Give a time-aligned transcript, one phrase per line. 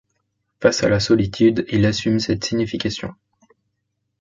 [0.61, 3.13] Face à la solitude, il assume cette signification.